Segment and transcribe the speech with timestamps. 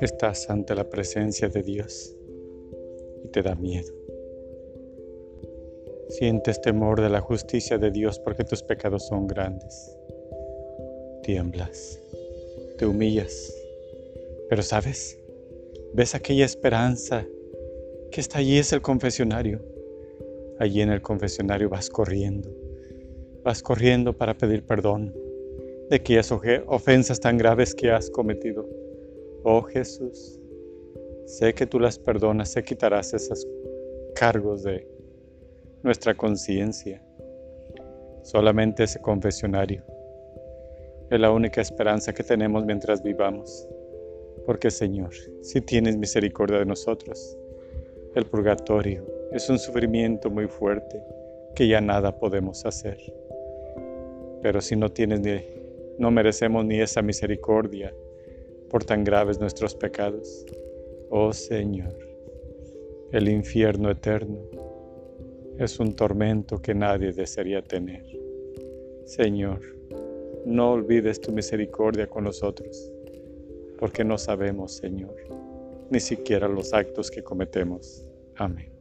[0.00, 2.16] Estás ante la presencia de Dios
[3.22, 3.94] y te da miedo.
[6.08, 9.96] Sientes temor de la justicia de Dios porque tus pecados son grandes.
[11.22, 12.00] Tiemblas,
[12.76, 13.54] te humillas,
[14.48, 15.16] pero sabes,
[15.94, 17.24] ves aquella esperanza
[18.10, 19.62] que está allí, es el confesionario.
[20.58, 22.50] Allí en el confesionario vas corriendo,
[23.44, 25.14] vas corriendo para pedir perdón
[25.88, 28.83] de aquellas ofensas tan graves que has cometido
[29.46, 30.40] Oh Jesús,
[31.26, 33.46] sé que tú las perdonas, sé quitarás esos
[34.14, 34.88] cargos de
[35.82, 37.02] nuestra conciencia.
[38.22, 39.84] Solamente ese confesionario
[41.10, 43.68] es la única esperanza que tenemos mientras vivamos.
[44.46, 45.12] Porque Señor,
[45.42, 47.36] si tienes misericordia de nosotros,
[48.14, 51.02] el purgatorio es un sufrimiento muy fuerte
[51.54, 52.96] que ya nada podemos hacer.
[54.40, 55.42] Pero si no tienes ni,
[55.98, 57.92] no merecemos ni esa misericordia,
[58.74, 60.44] por tan graves nuestros pecados.
[61.08, 61.96] Oh Señor,
[63.12, 64.40] el infierno eterno
[65.60, 68.04] es un tormento que nadie desearía tener.
[69.04, 69.60] Señor,
[70.44, 72.90] no olvides tu misericordia con nosotros,
[73.78, 75.14] porque no sabemos, Señor,
[75.88, 78.04] ni siquiera los actos que cometemos.
[78.34, 78.72] Amén.